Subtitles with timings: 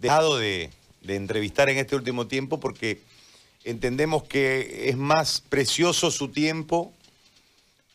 [0.00, 0.70] dejado de,
[1.02, 3.00] de entrevistar en este último tiempo porque
[3.64, 6.92] entendemos que es más precioso su tiempo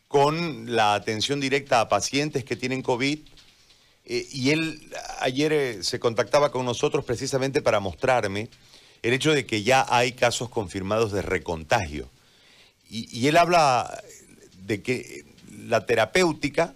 [0.07, 3.19] con la atención directa a pacientes que tienen COVID.
[4.05, 4.89] Eh, y él
[5.19, 8.49] ayer eh, se contactaba con nosotros precisamente para mostrarme
[9.01, 12.09] el hecho de que ya hay casos confirmados de recontagio.
[12.89, 14.01] Y, él habla
[14.61, 15.25] de que
[15.67, 16.73] la terapéutica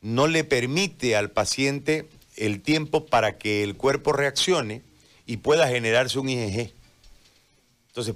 [0.00, 2.06] no le permite al paciente
[2.38, 4.82] el tiempo para que el cuerpo reaccione
[5.26, 6.72] y pueda generarse un IgG.
[7.88, 8.14] Entonces,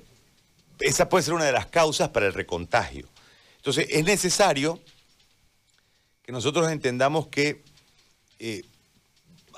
[0.80, 3.08] esa puede ser una de las causas para el recontagio.
[3.56, 4.80] Entonces, es necesario
[6.22, 7.62] que nosotros entendamos que
[8.38, 8.62] eh,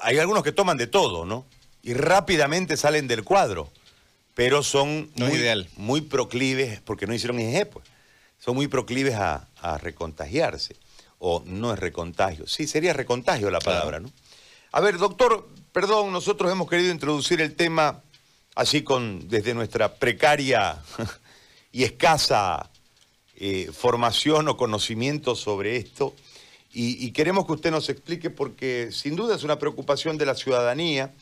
[0.01, 1.47] hay algunos que toman de todo, ¿no?
[1.83, 3.71] Y rápidamente salen del cuadro,
[4.35, 7.85] pero son muy, muy proclives, porque no hicieron IgG, pues,
[8.39, 9.49] son muy proclives a,
[9.81, 10.77] recontagiarse.
[11.19, 12.47] O no es recontagio.
[12.47, 14.11] Sí, sería recontagio la palabra, ¿no?
[14.77, 18.03] A ver, doctor, perdón, nosotros hemos querido introducir el tema
[18.57, 20.83] así con desde nuestra precaria
[21.71, 22.73] y escasa
[23.37, 26.13] eh, formación o conocimiento sobre esto
[26.73, 31.15] y, queremos que usted nos explique porque sin duda es una preocupación de la ciudadanía.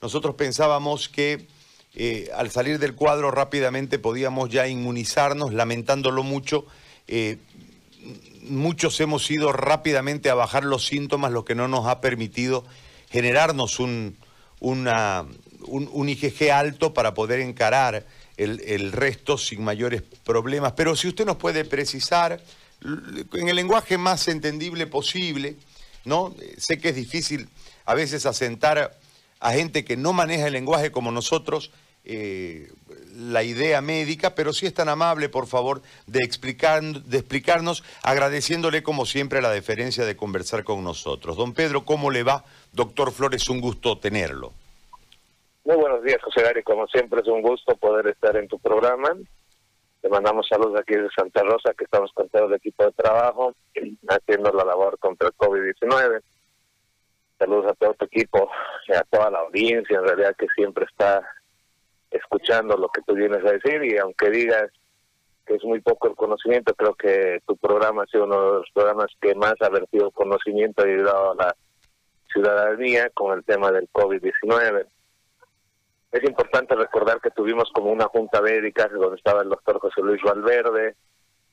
[0.00, 1.48] Nosotros pensábamos que
[1.96, 6.64] eh, al salir del cuadro rápidamente podíamos ya inmunizarnos, lamentándolo mucho.
[7.08, 7.38] Eh,
[8.42, 12.64] muchos hemos ido rápidamente a bajar los síntomas, lo que no nos ha permitido
[13.10, 14.16] generarnos un,
[14.60, 15.26] una,
[15.66, 18.04] un IgG alto para poder encarar
[18.44, 20.72] el, resto sin mayores problemas.
[20.72, 22.40] Pero si usted nos puede precisar
[22.82, 25.56] en el lenguaje más entendible posible,
[26.04, 26.34] ¿no?
[26.56, 27.48] Sé que es difícil
[27.84, 28.98] a veces asentar
[29.40, 31.70] a gente que no maneja el lenguaje como nosotros
[32.04, 32.72] eh,
[33.20, 38.82] la idea médica, pero si es tan amable, por favor, de, explicar, de explicarnos, agradeciéndole
[38.82, 41.36] como siempre la deferencia de conversar con nosotros.
[41.36, 42.44] Don Pedro, ¿cómo le va?
[42.72, 44.52] Doctor Flores, un gusto tenerlo.
[45.64, 46.62] Muy buenos días, José Gary.
[46.62, 49.14] Como siempre, es un gusto poder estar en tu programa.
[50.00, 53.54] Te mandamos saludos aquí de Santa Rosa, que estamos con todo el equipo de trabajo,
[54.08, 56.22] haciendo la labor contra el COVID-19.
[57.38, 58.50] Saludos a todo tu equipo
[58.88, 61.22] y a toda la audiencia, en realidad, que siempre está
[62.10, 63.82] escuchando lo que tú vienes a decir.
[63.84, 64.70] Y aunque digas
[65.46, 68.70] que es muy poco el conocimiento, creo que tu programa ha sido uno de los
[68.72, 71.56] programas que más ha vertido conocimiento y ayudado a la
[72.32, 74.86] ciudadanía con el tema del COVID-19
[76.12, 80.20] es importante recordar que tuvimos como una junta médica donde estaba el doctor José Luis
[80.22, 80.96] Valverde,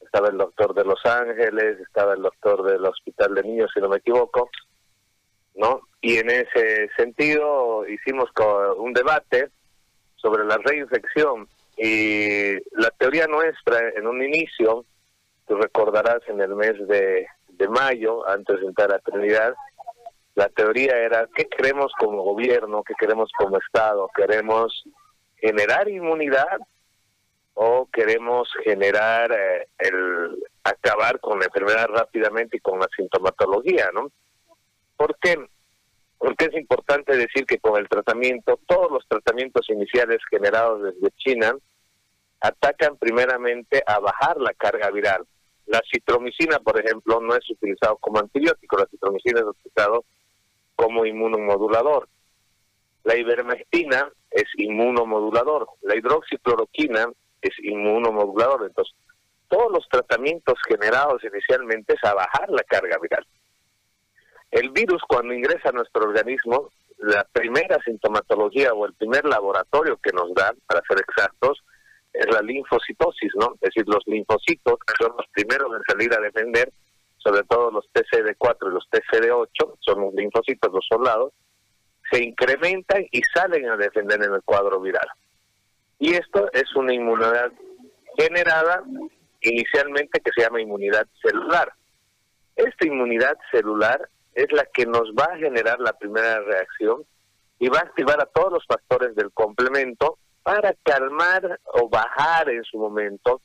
[0.02, 3.90] estaba el doctor de Los Ángeles, estaba el doctor del Hospital de Niños, si no
[3.90, 4.50] me equivoco,
[5.56, 5.82] ¿no?
[6.02, 8.30] Y en ese sentido hicimos
[8.78, 9.50] un debate
[10.18, 11.48] sobre la reinfección
[11.78, 14.86] y la teoría nuestra en un inicio,
[15.48, 19.54] tú recordarás en el mes de, de mayo, antes de entrar a Trinidad,
[20.36, 24.84] la teoría era qué queremos como gobierno, qué queremos como Estado, queremos
[25.38, 26.60] generar inmunidad
[27.56, 34.12] o queremos generar eh, el acabar con la enfermedad rápidamente y con la sintomatología, ¿no?
[34.96, 35.38] ¿Por qué?
[36.18, 41.56] Porque es importante decir que con el tratamiento, todos los tratamientos iniciales generados desde China
[42.40, 45.26] atacan primeramente a bajar la carga viral.
[45.68, 50.06] La citromicina, por ejemplo, no es utilizado como antibiótico, la citromicina es utilizado
[50.76, 52.08] como inmunomodulador.
[53.04, 57.08] La ivermectina es inmunomodulador, la hidroxicloroquina
[57.42, 58.66] es inmunomodulador.
[58.66, 58.96] Entonces,
[59.50, 63.26] todos los tratamientos generados inicialmente es a bajar la carga viral.
[64.52, 66.70] El virus cuando ingresa a nuestro organismo,
[67.00, 71.64] la primera sintomatología o el primer laboratorio que nos dan, para ser exactos,
[72.14, 73.54] es la linfocitosis, ¿no?
[73.56, 76.72] Es decir, los linfocitos, que son los primeros en salir a defender
[77.28, 81.34] sobre todo los TCD4 y los TCD8, son los linfocitos, los soldados,
[82.10, 85.08] se incrementan y salen a defender en el cuadro viral.
[86.00, 87.52] Y esto es una inmunidad
[88.18, 88.82] generada
[89.42, 91.74] inicialmente que se llama inmunidad celular.
[92.56, 97.04] Esta inmunidad celular es la que nos va a generar la primera reacción
[97.58, 102.64] y va a activar a todos los factores del complemento para calmar o bajar en
[102.64, 103.42] su momento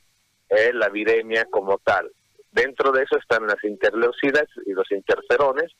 [0.51, 2.13] eh, la viremia como tal.
[2.51, 5.73] Dentro de eso están las interleucidas y los interferones,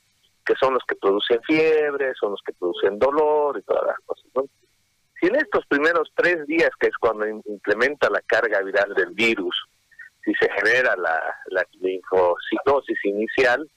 [0.43, 4.25] que son los que producen fiebre, son los que producen dolor y todas las cosas.
[5.21, 9.63] Si en estos primeros tres días, que es cuando implementa la carga viral del virus,
[10.25, 13.69] si se genera la linfocitosis inicial,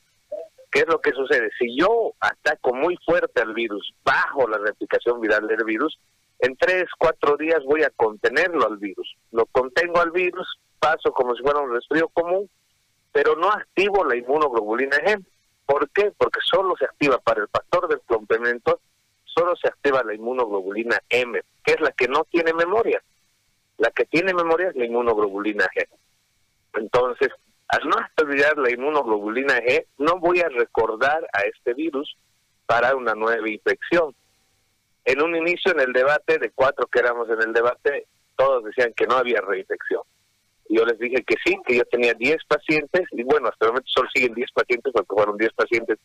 [0.71, 1.51] ¿qué es lo que sucede?
[1.59, 5.99] Si yo ataco muy fuerte al virus, bajo la replicación viral del virus,
[6.41, 9.17] en tres, cuatro días voy a contenerlo al virus.
[9.33, 12.49] Lo contengo al virus, paso como si fuera un resfrío común,
[13.13, 15.25] pero no activo la inmunoglobulina G.
[15.65, 16.13] ¿Por qué?
[16.17, 18.81] Porque solo se activa para el factor del complemento,
[19.25, 23.03] solo se activa la inmunoglobulina M, que es la que no tiene memoria.
[23.79, 25.87] La que tiene memoria es la inmunoglobulina G.
[26.75, 27.31] Entonces,
[27.69, 32.17] al no activar la inmunoglobulina G, no voy a recordar a este virus
[32.67, 34.15] para una nueva infección.
[35.05, 38.93] En un inicio en el debate, de cuatro que éramos en el debate, todos decían
[38.95, 40.03] que no había reinfección.
[40.69, 43.89] Yo les dije que sí, que yo tenía 10 pacientes, y bueno, hasta el momento
[43.89, 45.99] solo siguen 10 pacientes, porque fueron 10 pacientes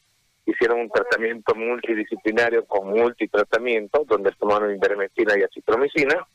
[0.45, 6.27] hicieron un tratamiento multidisciplinario con multitratamiento, donde tomaron ivermectina y acitromicina,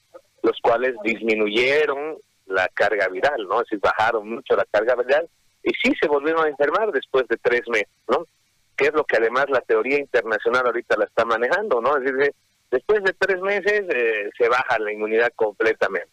[0.42, 2.16] los cuales disminuyeron
[2.46, 3.56] la carga viral, ¿no?
[3.60, 5.28] Es decir, bajaron mucho la carga viral
[5.62, 8.26] y sí se volvieron a enfermar después de tres meses, ¿no?
[8.76, 11.96] Que es lo que además la teoría internacional ahorita la está manejando, ¿no?
[11.96, 12.34] Es decir,
[12.70, 16.10] después de tres meses eh, se baja la inmunidad completamente.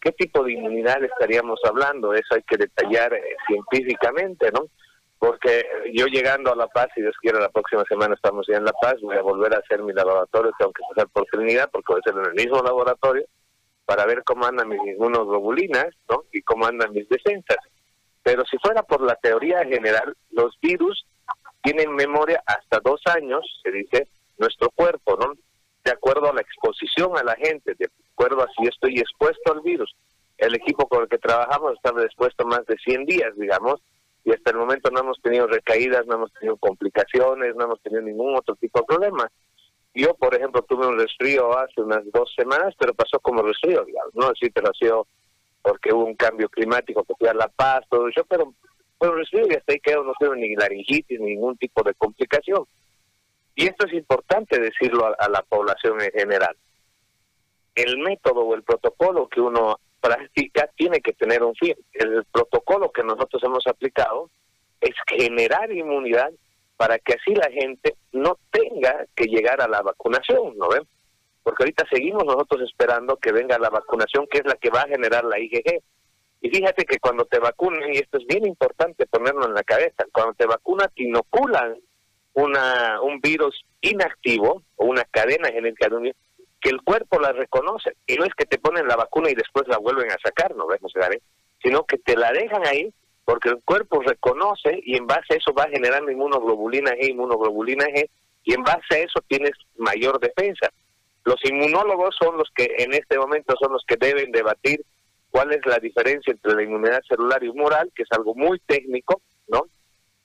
[0.00, 2.12] ¿Qué tipo de inmunidad estaríamos hablando?
[2.12, 4.66] Eso hay que detallar eh, científicamente, ¿no?
[5.22, 8.64] porque yo llegando a La Paz, si Dios quiere, la próxima semana estamos ya en
[8.64, 11.92] La Paz, voy a volver a hacer mi laboratorio, tengo que pasar por Trinidad, porque
[11.92, 13.24] voy a ser en el mismo laboratorio,
[13.92, 16.24] para ver cómo andan mis inmunoglobulinas, ¿no?
[16.32, 17.58] Y cómo andan mis defensas.
[18.22, 21.04] Pero si fuera por la teoría general, los virus
[21.62, 24.08] tienen memoria hasta dos años, se dice,
[24.38, 25.34] nuestro cuerpo, ¿no?
[25.84, 29.60] De acuerdo a la exposición a la gente, de acuerdo a si estoy expuesto al
[29.60, 29.94] virus.
[30.38, 33.82] El equipo con el que trabajamos está expuesto más de 100 días, digamos,
[34.24, 38.00] y hasta el momento no hemos tenido recaídas, no hemos tenido complicaciones, no hemos tenido
[38.00, 39.30] ningún otro tipo de problema.
[39.94, 44.14] Yo, por ejemplo, tuve un resfrío hace unas dos semanas, pero pasó como resfrío, digamos,
[44.14, 45.06] no así, pero ha sido
[45.60, 48.54] porque hubo un cambio climático que fui a La Paz, todo eso, pero
[48.98, 52.64] un resfrío y hasta ahí quedó, no tuve ni laringitis, ni ningún tipo de complicación.
[53.54, 56.56] Y esto es importante decirlo a la población en general.
[57.74, 61.74] El método o el protocolo que uno práctica tiene que tener un fin.
[61.92, 64.30] El protocolo que nosotros hemos aplicado
[64.80, 66.30] es generar inmunidad
[66.76, 70.82] para que así la gente no tenga que llegar a la vacunación, ¿no ven?
[71.42, 74.88] Porque ahorita seguimos nosotros esperando que venga la vacunación, que es la que va a
[74.88, 75.82] generar la IgG.
[76.40, 80.04] Y fíjate que cuando te vacunan, y esto es bien importante ponerlo en la cabeza,
[80.12, 81.76] cuando te vacunan te inoculan
[82.34, 86.16] una, un virus inactivo o una cadena genética de un virus
[86.62, 87.96] que el cuerpo la reconoce.
[88.06, 90.66] Y no es que te ponen la vacuna y después la vuelven a sacar, no
[90.66, 90.92] vemos,
[91.60, 92.92] sino que te la dejan ahí
[93.24, 98.08] porque el cuerpo reconoce y en base a eso va generando inmunoglobulina G, inmunoglobulina G,
[98.44, 100.70] y en base a eso tienes mayor defensa.
[101.24, 104.84] Los inmunólogos son los que en este momento son los que deben debatir
[105.30, 109.22] cuál es la diferencia entre la inmunidad celular y humoral, que es algo muy técnico,
[109.48, 109.66] ¿no?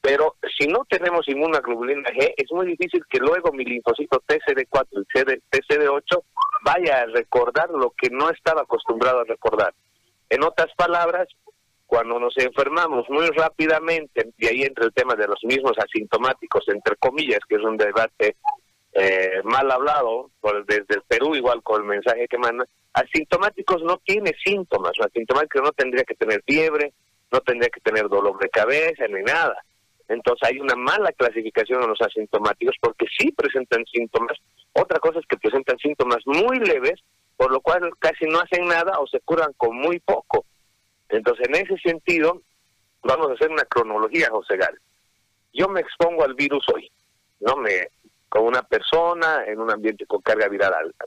[0.02, 5.58] Pero si no tenemos inmunoglobulina G, es muy difícil que luego mi linfocito TCD4 y
[5.58, 6.24] TCD8
[6.64, 9.74] vaya a recordar lo que no estaba acostumbrado a recordar.
[10.30, 11.28] En otras palabras,
[11.88, 16.98] cuando nos enfermamos muy rápidamente, y ahí entra el tema de los mismos asintomáticos, entre
[16.98, 18.36] comillas, que es un debate
[18.92, 24.02] eh, mal hablado por, desde el Perú, igual con el mensaje que manda, asintomáticos no
[24.04, 26.94] tiene síntomas, un asintomático no tendría que tener fiebre,
[27.32, 29.56] no tendría que tener dolor de cabeza ni nada.
[30.10, 34.38] Entonces hay una mala clasificación de los asintomáticos porque sí presentan síntomas.
[34.74, 37.00] Otra cosa es que presentan síntomas muy leves,
[37.36, 40.46] por lo cual casi no hacen nada o se curan con muy poco.
[41.10, 42.42] Entonces en ese sentido
[43.04, 44.78] vamos a hacer una cronología, José Gal.
[45.54, 46.92] Yo me expongo al virus hoy,
[47.40, 47.90] no me
[48.30, 51.06] con una persona en un ambiente con carga viral alta.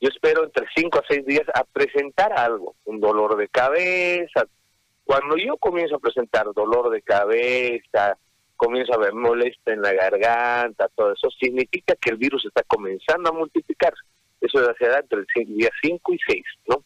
[0.00, 4.46] Yo espero entre 5 a 6 días a presentar algo, un dolor de cabeza.
[5.04, 8.16] Cuando yo comienzo a presentar dolor de cabeza,
[8.56, 13.30] comienza a haber molestia en la garganta, todo eso, significa que el virus está comenzando
[13.30, 14.02] a multiplicarse.
[14.40, 16.84] Eso se da entre el día 5 y 6, ¿no?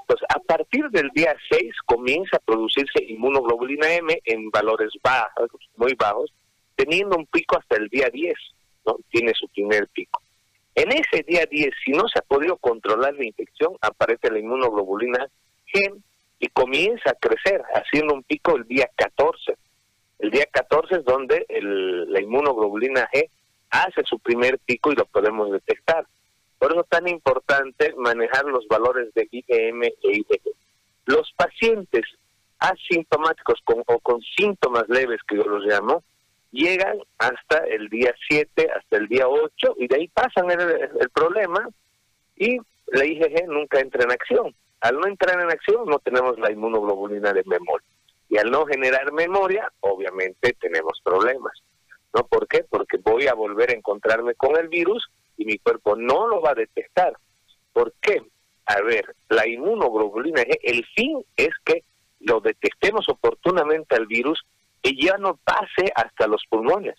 [0.00, 5.94] Entonces, a partir del día 6 comienza a producirse inmunoglobulina M en valores bajos, muy
[5.94, 6.32] bajos,
[6.76, 8.34] teniendo un pico hasta el día 10,
[8.86, 8.96] ¿no?
[9.10, 10.22] Tiene su primer pico.
[10.74, 15.28] En ese día 10, si no se ha podido controlar la infección, aparece la inmunoglobulina
[15.72, 16.00] G
[16.38, 19.56] y comienza a crecer, haciendo un pico el día 14
[20.18, 23.30] el día 14 es donde la inmunoglobulina G
[23.70, 26.06] hace su primer pico y lo podemos detectar.
[26.58, 30.42] Por eso es tan importante manejar los valores de IgM e IgG.
[31.06, 32.04] Los pacientes
[32.58, 36.02] asintomáticos con, o con síntomas leves, que yo los llamo,
[36.50, 40.60] llegan hasta el día 7, hasta el día 8, y de ahí pasan el,
[41.00, 41.68] el problema
[42.36, 44.54] y la IgG nunca entra en acción.
[44.80, 47.86] Al no entrar en acción no tenemos la inmunoglobulina de memoria.
[48.28, 51.52] Y al no generar memoria, obviamente tenemos problemas.
[52.14, 52.26] ¿No?
[52.26, 52.64] ¿Por qué?
[52.68, 56.50] Porque voy a volver a encontrarme con el virus y mi cuerpo no lo va
[56.50, 57.16] a detectar.
[57.72, 58.20] ¿Por qué?
[58.66, 61.84] A ver, la inmunoglobulina G, el fin es que
[62.20, 64.44] lo detectemos oportunamente al virus
[64.82, 66.96] y ya no pase hasta los pulmones.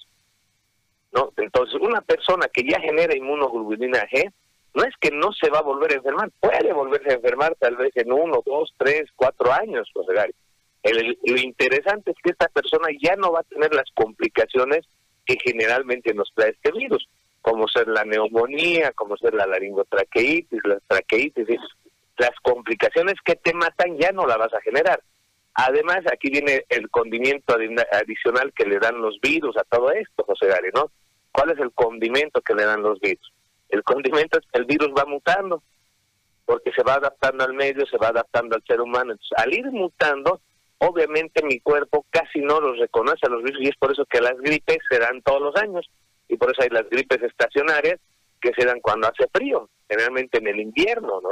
[1.12, 1.32] ¿no?
[1.38, 4.32] Entonces, una persona que ya genera inmunoglobulina G,
[4.74, 7.76] no es que no se va a volver a enfermar, puede volverse a enfermar tal
[7.76, 10.34] vez en uno, dos, tres, cuatro años, José Gary.
[11.26, 14.86] lo interesante es que esta persona ya no va a tener las complicaciones
[15.26, 17.08] que generalmente nos trae este virus,
[17.42, 21.48] como ser la neumonía, como ser la laringotraqueitis, la traqueitis,
[22.18, 25.02] las complicaciones que te matan ya no la vas a generar.
[25.54, 27.56] Además, aquí viene el condimento
[27.92, 30.92] adicional que le dan los virus a todo esto, José Gary, ¿no?
[31.32, 33.34] ¿Cuál es el condimento que le dan los virus?
[33.70, 35.64] El condimento es que el virus va mutando,
[36.46, 39.12] porque se va adaptando al medio, se va adaptando al ser humano.
[39.12, 40.42] Entonces, al ir mutando,
[40.80, 44.22] obviamente mi cuerpo casi no los reconoce a los virus y es por eso que
[44.22, 45.90] las gripes se dan todos los años
[46.30, 48.00] y por eso hay las gripes estacionarias
[48.40, 51.30] que se dan cuando hace frío, generalmente en el invierno, ¿no?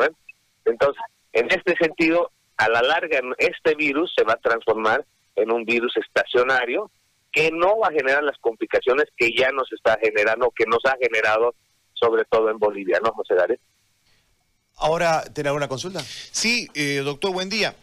[0.66, 1.02] Entonces,
[1.32, 5.96] en este sentido, a la larga este virus se va a transformar en un virus
[5.96, 6.92] estacionario
[7.32, 10.98] que no va a generar las complicaciones que ya nos está generando, que nos ha
[11.00, 11.54] generado
[11.94, 13.60] sobre todo en Bolivia, ¿no, José Dárez?
[14.78, 16.02] Ahora, ¿tiene alguna consulta?
[16.02, 17.76] Sí, eh, doctor, buen día.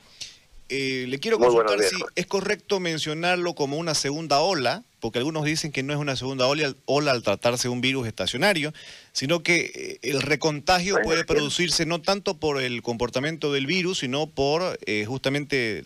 [0.69, 5.71] Eh, le quiero consultar si es correcto mencionarlo como una segunda ola, porque algunos dicen
[5.71, 8.73] que no es una segunda ola, ola al tratarse de un virus estacionario,
[9.13, 14.31] sino que eh, el recontagio puede producirse no tanto por el comportamiento del virus, sino
[14.31, 15.83] por eh, justamente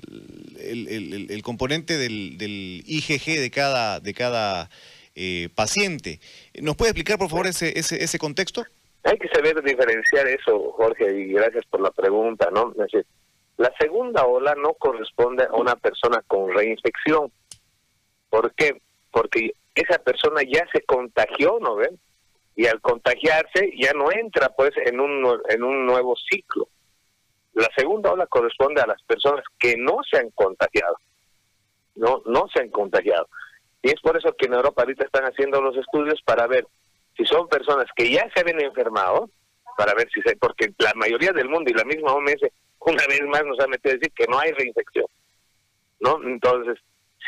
[0.61, 4.71] el, componente del, IgG de cada, de cada
[5.57, 6.21] paciente.
[6.63, 8.65] ¿Nos puede explicar, por favor, ese, ese, ese contexto?
[9.03, 12.73] Hay que saber diferenciar eso, Jorge, y gracias por la pregunta, ¿no?
[13.57, 17.33] La segunda ola no corresponde a una persona con reinfección.
[18.31, 18.81] ¿Por qué?
[19.11, 21.99] Porque esa persona ya se contagió, ¿no ven?
[22.57, 26.69] Y al contagiarse ya no entra pues en un, en un nuevo ciclo.
[27.55, 30.97] La segunda ola corresponde a las personas que no se han contagiado.
[31.95, 33.29] No, no se han contagiado.
[33.83, 36.67] Y es por eso que en Europa ahorita están haciendo los estudios para ver
[37.17, 39.31] si son personas que ya se habían enfermado,
[39.77, 42.43] para ver si se, porque la mayoría del mundo y la misma OMS
[42.81, 45.07] una vez más nos ha metido a decir que no hay reinfección.
[46.00, 46.21] ¿No?
[46.25, 46.79] Entonces,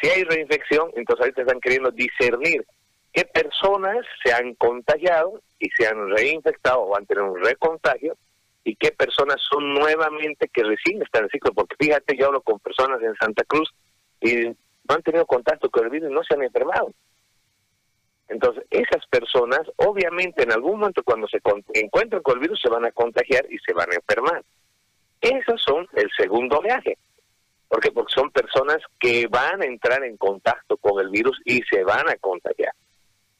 [0.01, 2.65] si hay reinfección, entonces ahorita están queriendo discernir
[3.13, 8.17] qué personas se han contagiado y se han reinfectado o han tenido un recontagio
[8.65, 11.53] y qué personas son nuevamente que recién están en ciclo.
[11.53, 13.71] Porque fíjate, yo hablo con personas en Santa Cruz
[14.21, 16.93] y no han tenido contacto con el virus y no se han enfermado.
[18.29, 21.41] Entonces, esas personas, obviamente, en algún momento cuando se
[21.75, 24.45] encuentran con el virus, se van a contagiar y se van a enfermar.
[25.21, 26.97] Esos son el segundo viaje.
[27.71, 27.93] ¿Por qué?
[27.93, 32.09] Porque son personas que van a entrar en contacto con el virus y se van
[32.09, 32.73] a contagiar.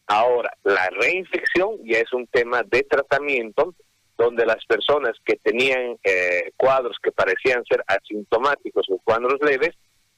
[0.07, 3.75] Ahora, la reinfección ya es un tema de tratamiento
[4.17, 9.71] donde las personas que tenían eh, cuadros que parecían ser asintomáticos o cuadros leves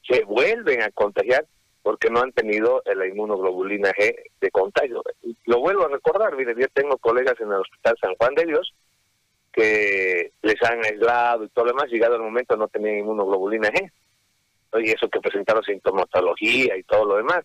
[0.07, 1.47] se vuelven a contagiar
[1.83, 5.03] porque no han tenido la inmunoglobulina G de contagio.
[5.47, 8.75] Lo vuelvo a recordar, mire, yo tengo colegas en el Hospital San Juan de Dios
[9.53, 13.91] que les han aislado y todo lo demás, llegado el momento no tenían inmunoglobulina G.
[14.75, 17.45] Y eso que presentaron sintomatología y todo lo demás.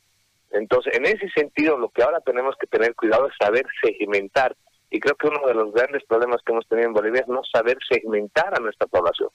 [0.51, 4.55] Entonces, en ese sentido, lo que ahora tenemos que tener cuidado es saber segmentar.
[4.89, 7.41] Y creo que uno de los grandes problemas que hemos tenido en Bolivia es no
[7.43, 9.29] saber segmentar a nuestra población.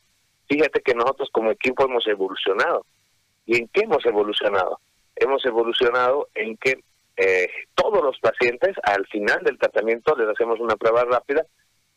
[0.49, 2.87] Fíjate que nosotros como equipo hemos evolucionado.
[3.45, 4.81] ¿Y en qué hemos evolucionado?
[5.17, 6.83] Hemos evolucionado en que
[7.19, 11.45] eh, todos los pacientes al final del tratamiento les hacemos una prueba rápida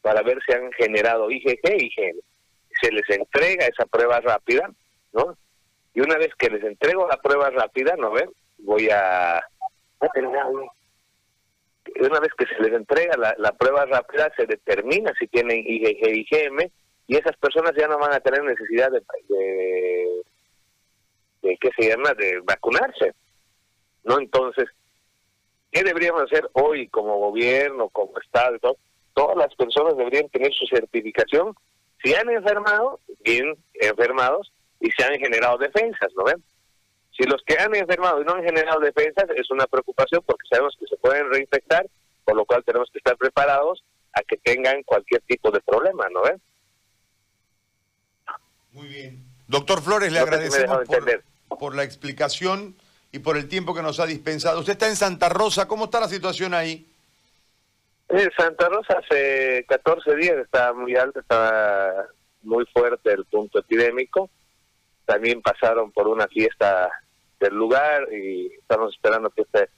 [0.06, 2.20] para ver si han generado IgG IgM.
[2.80, 4.70] Se les entrega esa prueba rápida,
[5.14, 5.36] ¿no?
[5.96, 8.30] Y una vez que les entrego la prueba rápida, ¿no ven?
[8.60, 9.44] Voy a...
[12.00, 16.70] Una vez que se les entrega la, prueba rápida, se determina si tienen IgG IgM
[17.08, 19.02] y esas personas ya no van a tener necesidad de,
[21.42, 22.14] de, ¿qué se llama?
[22.14, 23.14] De vacunarse,
[24.04, 24.20] ¿no?
[24.20, 24.66] Entonces,
[25.72, 28.78] ¿qué deberíamos hacer hoy como gobierno, como Estado todo?
[29.16, 31.56] Todas las personas deberían tener su certificación
[32.04, 36.44] si han enfermado, bien enfermados, y se han generado defensas, ¿no ven?
[37.18, 40.76] Si los que han enfermado y no han generado defensas es una preocupación porque sabemos
[40.80, 41.88] que se pueden reinfectar,
[42.24, 46.24] por lo cual tenemos que estar preparados a que tengan cualquier tipo de problema, ¿no
[46.24, 46.42] ven?
[48.72, 49.26] Muy bien.
[49.48, 52.76] Doctor Flores, le agradecemos por, por la explicación
[53.12, 54.60] y por el tiempo que nos ha dispensado.
[54.60, 56.92] Usted está en Santa Rosa, ¿cómo está la situación ahí?
[58.10, 62.06] En Santa Rosa hace 14 días estaba muy alto, estaba
[62.44, 64.30] muy fuerte el punto epidémico.
[65.06, 66.90] También pasaron por una fiesta
[67.40, 69.70] del lugar y estamos esperando que este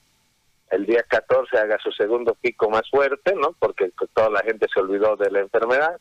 [0.69, 3.53] el día 14 haga su segundo pico más fuerte, ¿no?
[3.57, 5.97] Porque toda la gente se olvidó de la enfermedad.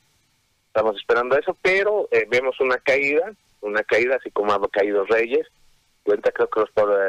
[0.67, 5.47] Estamos esperando eso, pero eh, vemos una caída, una caída así como ha caído Reyes,
[6.03, 6.65] cuenta creo que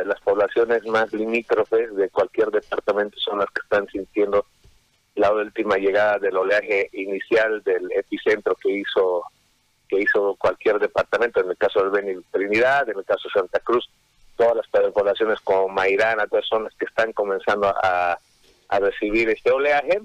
[0.05, 4.45] las poblaciones más limítrofes de cualquier departamento son las que están sintiendo
[5.17, 9.23] la última llegada del oleaje inicial del epicentro que hizo
[9.87, 13.59] que hizo cualquier departamento, en el caso del Beni Trinidad, en el caso de Santa
[13.61, 13.89] Cruz,
[14.35, 18.17] todas las poblaciones como Mairana, todas son las que están comenzando a,
[18.79, 20.01] recibir este oleaje.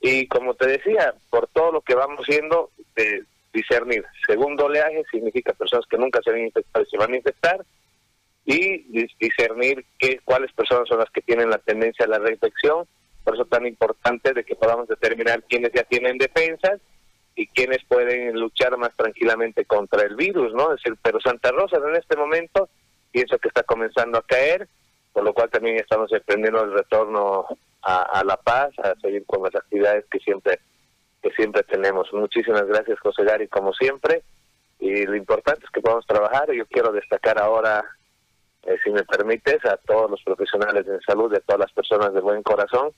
[0.00, 4.04] Y como te decía, por todo lo que vamos viendo, de discernir.
[4.26, 7.64] Segundo oleaje significa personas que nunca se han infectado y se van a infectar.
[8.44, 12.86] Y discernir qué, cuáles personas son las que tienen la tendencia a la reinfección.
[13.26, 16.80] Por eso es tan importante de que podamos determinar quiénes ya tienen defensas
[17.34, 20.72] y quiénes pueden luchar más tranquilamente contra el virus, ¿no?
[20.72, 22.68] Es decir, pero Santa Rosa en este momento
[23.10, 24.68] pienso que está comenzando a caer,
[25.12, 27.46] por lo cual también estamos emprendiendo el retorno
[27.82, 30.60] a, La Paz, a seguir con las actividades que siempre
[31.20, 32.06] que siempre tenemos.
[32.12, 34.22] Muchísimas gracias, José Gary, como siempre.
[34.78, 36.52] Y lo importante es que podamos trabajar.
[36.52, 37.84] Yo quiero destacar ahora,
[38.62, 42.20] eh, si me permites, a todos los profesionales de salud, de todas las personas de
[42.20, 42.92] buen corazón,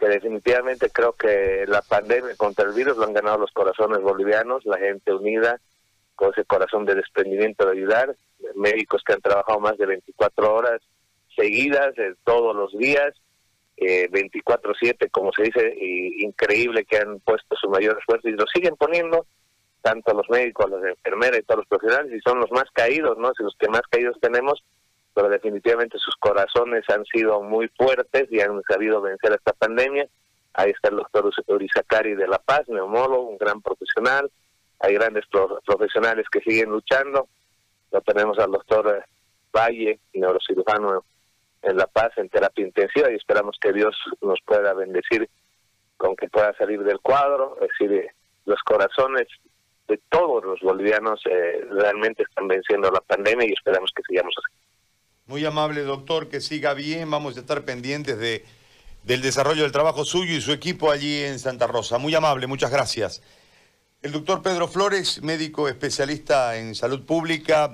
[0.00, 4.64] que definitivamente creo que la pandemia contra el virus lo han ganado los corazones bolivianos,
[4.64, 5.60] la gente unida,
[6.14, 8.16] con ese corazón de desprendimiento de ayudar,
[8.54, 10.80] médicos que han trabajado más de 24 horas
[11.36, 13.14] seguidas, eh, todos los días,
[13.76, 18.46] eh, 24/7, como se dice, y increíble que han puesto su mayor esfuerzo y lo
[18.46, 19.26] siguen poniendo,
[19.82, 23.32] tanto los médicos, las enfermeras y todos los profesionales, y son los más caídos, ¿no?
[23.36, 24.64] Si los que más caídos tenemos,
[25.20, 30.08] pero definitivamente sus corazones han sido muy fuertes y han sabido vencer esta pandemia.
[30.54, 34.30] Ahí está el doctor Urizakari de La Paz, neumólogo, un gran profesional.
[34.78, 35.26] Hay grandes
[35.66, 37.28] profesionales que siguen luchando.
[37.92, 39.10] Lo tenemos al doctor eh,
[39.54, 41.04] Valle, neurocirujano
[41.60, 45.28] en La Paz, en terapia intensiva, y esperamos que Dios nos pueda bendecir
[45.98, 47.58] con que pueda salir del cuadro.
[47.60, 48.10] Es decir, eh,
[48.46, 49.28] los corazones
[49.86, 54.69] de todos los bolivianos eh, realmente están venciendo la pandemia y esperamos que sigamos así.
[55.30, 57.08] Muy amable, doctor, que siga bien.
[57.08, 58.44] Vamos a estar pendientes de,
[59.04, 61.98] del desarrollo del trabajo suyo y su equipo allí en Santa Rosa.
[61.98, 63.22] Muy amable, muchas gracias.
[64.02, 67.72] El doctor Pedro Flores, médico especialista en salud pública,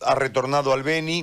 [0.00, 1.22] ha retornado al Beni.